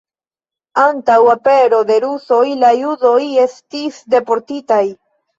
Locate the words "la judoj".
2.61-3.19